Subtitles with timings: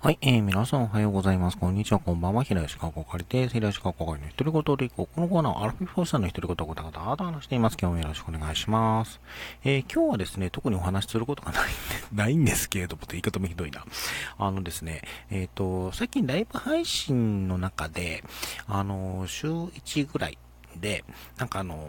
[0.00, 1.58] はい、えー、皆さんおはようございます。
[1.58, 2.44] こんにちは、こんばんは。
[2.44, 3.54] 平吉川こかりです。
[3.54, 5.12] 平吉川こかりの独り言でいこう。
[5.12, 7.76] このコーナーはアラフィフォーさんの独り言をごたごたと話しています。
[7.82, 9.20] 今日もよろしくお願いします。
[9.64, 11.72] えー、今日はですね、特にお話しすることが ないんで、
[12.14, 13.84] ないんですけれども、言い方もひどいな。
[14.38, 18.22] あのですね、えっ、ー、と、最近ライブ配信の中で、
[18.68, 20.38] あの、週1ぐらい
[20.76, 21.04] で、
[21.38, 21.88] なんかあの、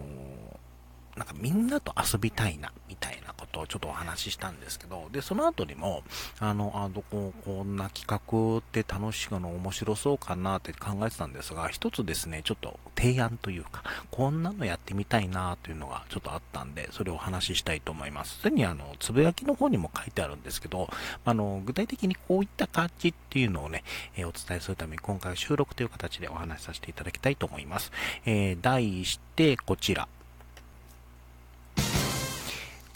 [1.16, 6.04] なんかみんなと遊びたいな、みたいなとちょっとお話ししたんですけど、で、その後にも、
[6.40, 18.40] あの、あどこ、こんな企画って楽しいの面白そうかなって考えてたんですが、一つですね、ちょっと提案というか、こんなのやってみたいなというのがちょっとあったんで、それをお話ししたいと思います。
[18.40, 20.90] すでにあの、つぶやきの方にも書いてあるんですけど、
[21.26, 23.84] あの、具体的にこういった感じっていうのをね、
[24.16, 27.92] えー、お伝えするために今回収録という形でお話しさせていただきたいと思います。
[28.26, 30.08] えー、題してこちら。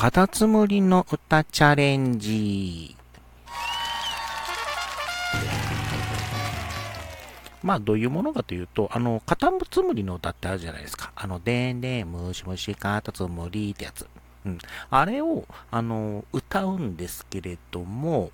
[0.03, 2.97] カタツムリの歌チャレンジ。
[7.63, 11.13] まあ、どういうものかというと、あの、カタツムリの歌ってあるじゃないですか。
[11.15, 14.05] あの、でんでん、むしむし、カタツムリってやつ。
[14.45, 14.57] うん。
[14.89, 18.31] あれを、あの、歌うんですけれども、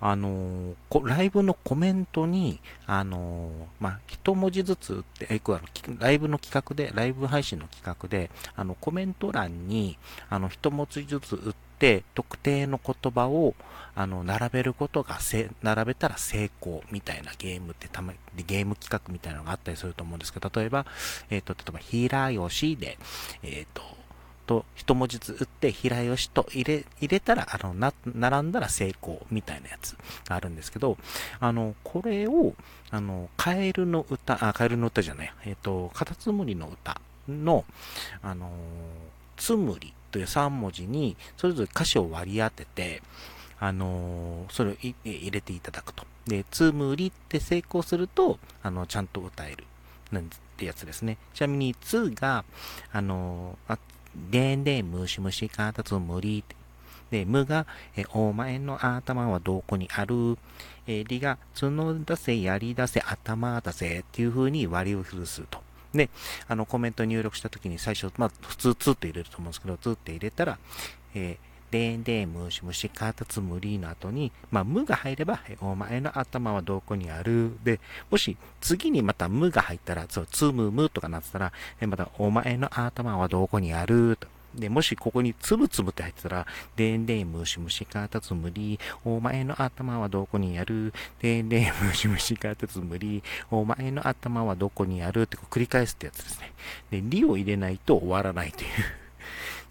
[0.00, 5.60] あの、ライブのコメントに、あの、まあ、一文字ずつ打って、え、あの、
[5.98, 13.54] ライブの企画で、ライブ配信の企画で、あの、コメント欄に、あの、一文字ずつ打って、特定の言葉を、
[13.94, 20.86] あの、並べることがせ、並べたら成功みたいなゲームってたま、ゲーム企画みたいなのがあったりすると思うんですけど、例えば、
[21.28, 22.98] えっ、ー、と、例えば、ひらよしで、
[23.42, 23.82] えっ、ー、と、
[24.50, 29.96] と一文字ずつ打って平吉と入れ、入れたら、あの、な、並んだら成功みたいなやつ
[30.28, 30.98] があるんですけど、
[31.38, 32.54] あの、これを、
[32.90, 37.64] あの、カエルの歌、あ、カエルの歌じゃない、えっ、ー、と、カタツムリの歌の、
[38.22, 38.50] あの、
[39.36, 43.02] つむりという3文字に、それぞれ歌詞を割り当てて、
[43.62, 46.06] あのそれを入れていただくと。
[46.26, 49.64] で、つむりって成功すると、あの、ちゃんと歌える。
[50.10, 51.18] なんてやつですね。
[51.34, 52.44] ちなみに、つが、
[52.90, 53.78] あのあ、
[54.14, 56.44] でんでんむしむしかたつむり。
[57.10, 57.66] で、むが、
[57.96, 60.38] え、お前の頭はどこにある？
[60.86, 65.60] え、りが、角出せ、やり出せ、頭出せっていう風に割りをすると。
[65.92, 66.08] で、
[66.46, 70.58] あの、コメント入力した時に最初、まあ、普通、つって入れると思うんですけど、つって入れたら、
[71.14, 77.52] えーでんでんむしむしかたつむりの後に、まあ、むが入れば、お前の頭はどこにある？
[77.62, 77.78] で、
[78.10, 81.52] もし次にまたむが入ったら、そう、つむむとかなってたら、
[81.86, 84.16] またお前の頭はどこにある？
[84.18, 84.26] と。
[84.52, 90.92] で、もしここにつぶつぶって入ってたら、でんでんむしむしかたつむり、お前の頭はどこにある？
[91.20, 95.22] でんでんむしむしかたつむり、お前の頭はどこにある？
[95.22, 96.52] って繰り返すってやつですね。
[96.90, 98.68] で、りを入れないと終わらないという。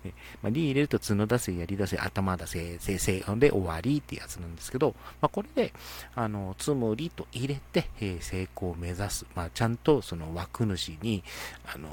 [0.04, 5.74] ね、まあ、り入れると角出せ、やり出せ、頭出せ、せいせいで終わりってやつなんですけど、まあ、これで、
[6.16, 9.26] あの、つむりと入れて、えー、成功を目指す。
[9.36, 11.24] まあ、ちゃんとその枠主に、
[11.66, 11.90] あの、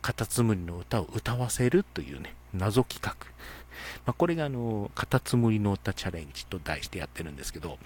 [0.00, 3.14] カタツムリの歌を歌わせるというね、謎企画。
[4.04, 7.78] まあ、これがあの、カタツムリの歌チャレンジと題してやってるんですけど、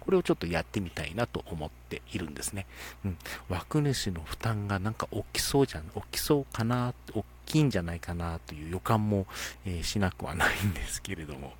[0.00, 2.66] これをちょっとやってみたいなと思っているんですね。
[3.04, 3.18] うん。
[3.48, 9.26] 枠主の負担がなんか大きそうじゃん、大きそうかな、大きいんじゃないかなという予感も、
[9.66, 11.54] えー、しなくはないんですけれども。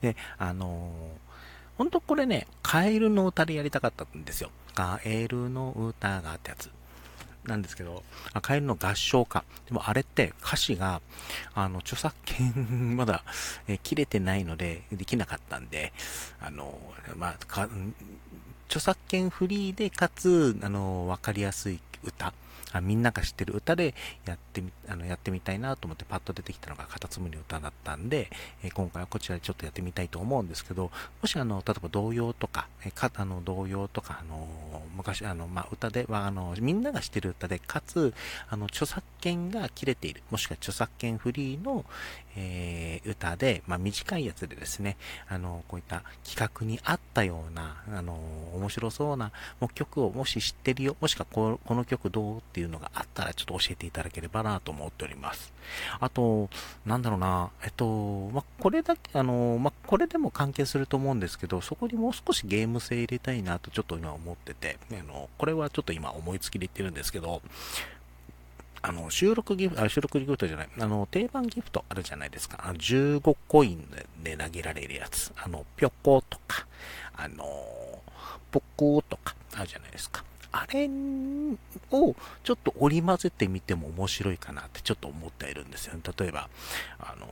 [0.00, 1.32] で、あのー
[1.78, 4.50] 本当これね、カエルの歌でやりたかったんですよ。
[4.74, 6.70] カエルの歌がってやつ。
[7.44, 8.04] なんですけど、
[8.40, 9.44] カエルの合唱歌。
[9.66, 11.00] でもあれって歌詞が、
[11.54, 13.24] あの、著作権 まだ、
[13.66, 15.92] え切れてないので、できなかったんで、
[16.40, 16.78] あの、
[17.16, 17.68] まあ、
[18.68, 22.32] 著作権フリーで、かつ、あの、わかりやすい歌。
[22.72, 23.94] あみんなが知ってる歌で
[24.26, 28.30] やってみ、あの、やってみたいなと思ってパッと出てきたのがカタツムリの歌だったんで、
[28.62, 30.90] え、今回はこちらでちょっとやってみたいと思うんですけど、
[31.20, 34.48] もしあの、例えば童謡とか、えー、か、あの、童謡とか、あの
[34.96, 38.14] 昔、あの、まあ、歌では、あの、みんなが知ってる歌で、かつ、
[38.48, 41.84] あの、著作権が切れている、もしくは著作権フリーの、
[42.36, 44.96] えー、歌で、まあ、短いやつでですね、
[45.28, 48.14] あの、こういった企画に合ったような、あの、
[48.54, 55.52] 面白そうなもう曲をもし知ってるよ、もしくはこの曲どうっていういうのがあったらちょっと教えていただければなと思っております。
[56.00, 56.48] あと、
[56.86, 67.42] なんだろうな、えっと、ま、これだけ、あの、ま、これでも関係すると思うんですけど、そこにもう少しゲーム性入れたいなとちょっと今思ってて、あの、これはちょっと今思いつきで言ってるんですけど、
[68.84, 72.58] あの、収録ギフト、あ、収録ギフトじゃない、あの、定番ギフトあるじゃないですか。
[72.64, 73.88] あの15コイン
[74.24, 75.32] で投げられるやつ。
[75.36, 76.66] あの、ぴょことか、
[77.16, 77.44] あの、
[78.50, 80.24] ぽことか、あるじゃないですか。
[80.52, 80.88] あれ
[81.90, 82.14] を
[82.44, 86.00] ちょっと織り交ぜてみても面白いかなってちょっと思っているんですよね。
[86.16, 86.48] 例えば、
[87.00, 87.26] あの、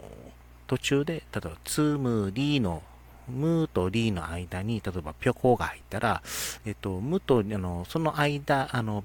[0.67, 2.83] 途中で、例えば、つむりの
[3.29, 6.23] ムーとリーの間に、例えばぴょこが入ったら、
[6.65, 9.05] えっと、ムと、あの、その間、あの、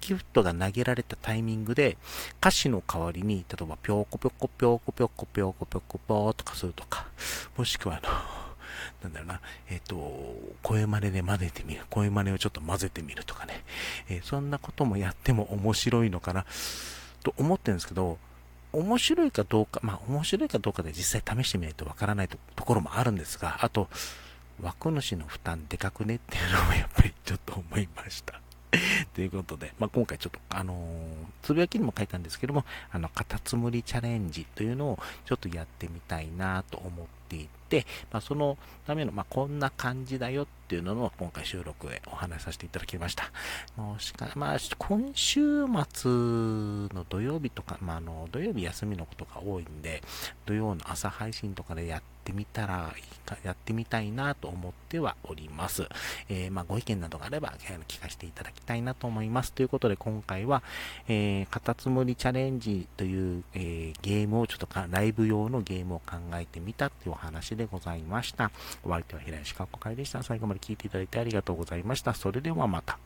[0.00, 1.96] ギフトが投げられたタイミングで、
[2.40, 7.06] 歌詞の代わりに、例えば、ぴょこぴょこぴょこぴょこぴょこぴょこぴょとかするとか、
[7.56, 8.43] もしくは、あの、
[9.04, 11.82] なんだろうな、えっ、ー、と、声真似で混ぜてみる。
[11.90, 13.62] 声真似をちょっと混ぜてみるとかね。
[14.08, 16.46] えー、そんなこともやっても面白いのかな、
[17.22, 18.18] と思ってるんですけど、
[18.72, 23.88] 面白いかどうか、まあ面白いかどうかで実際試してみないとわからないところもあるんですが、あと、
[24.62, 28.40] 枠主の負担でかくねっていうのもやっぱりちょっと思いました。
[29.14, 30.76] ということで、まあ、今回ちょっと、あのー、
[31.42, 43.30] つぶやきにも書いたんですけども、あの、カタツムリチャレンジというのをちょっとやってみたいなと思っていて、まあ、そのための、まあ、こんな感じだよっていうのを今回収録へお話しさせていただきました。
[43.76, 50.02] もしか、まあ、今週末の土曜日とか、まあ、あの、土曜日休みのことが多いんで、
[50.46, 55.86] 土曜の朝配信とかでやってみたらいいか、やってみたいなと思ってはおります。
[56.30, 57.52] えー、まあ、ご意見などがあれば、
[57.86, 59.52] 聞かせていただきたいなと思います。
[59.52, 60.62] ということで、今回は、
[61.08, 68.50] えー、カタツムリチャレンジという、えー、ゲームを、ちょっとか、ライブ用のゲームを考えてみたっていうお話でございました。
[68.84, 70.22] お相手は平石かっこかいでした。
[70.22, 72.14] 最後まで聞いていただいてありがとうございました。
[72.14, 72.98] それではまた。